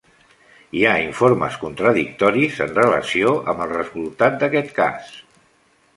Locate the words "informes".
1.01-1.57